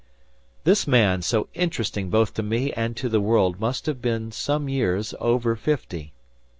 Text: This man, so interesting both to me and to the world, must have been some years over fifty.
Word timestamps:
This 0.63 0.87
man, 0.87 1.21
so 1.21 1.47
interesting 1.53 2.09
both 2.09 2.33
to 2.33 2.41
me 2.41 2.73
and 2.73 2.97
to 2.97 3.07
the 3.07 3.21
world, 3.21 3.59
must 3.59 3.85
have 3.85 4.01
been 4.01 4.31
some 4.31 4.67
years 4.67 5.13
over 5.19 5.55
fifty. 5.55 6.11